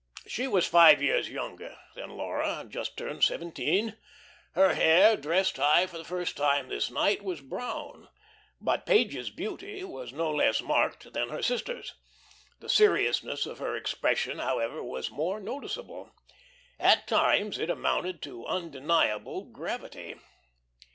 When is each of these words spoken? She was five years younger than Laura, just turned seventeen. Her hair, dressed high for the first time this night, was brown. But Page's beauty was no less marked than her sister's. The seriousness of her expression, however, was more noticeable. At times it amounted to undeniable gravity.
She 0.25 0.47
was 0.47 0.65
five 0.65 0.99
years 1.03 1.29
younger 1.29 1.77
than 1.93 2.09
Laura, 2.17 2.65
just 2.67 2.97
turned 2.97 3.23
seventeen. 3.23 3.97
Her 4.53 4.73
hair, 4.73 5.15
dressed 5.15 5.57
high 5.57 5.85
for 5.85 5.99
the 5.99 6.03
first 6.03 6.35
time 6.35 6.69
this 6.69 6.89
night, 6.89 7.23
was 7.23 7.39
brown. 7.39 8.07
But 8.59 8.87
Page's 8.87 9.29
beauty 9.29 9.83
was 9.83 10.11
no 10.11 10.31
less 10.33 10.59
marked 10.59 11.13
than 11.13 11.29
her 11.29 11.43
sister's. 11.43 11.93
The 12.61 12.67
seriousness 12.67 13.45
of 13.45 13.59
her 13.59 13.75
expression, 13.75 14.39
however, 14.39 14.81
was 14.81 15.11
more 15.11 15.39
noticeable. 15.39 16.11
At 16.79 17.05
times 17.05 17.59
it 17.59 17.69
amounted 17.69 18.23
to 18.23 18.47
undeniable 18.47 19.43
gravity. 19.43 20.15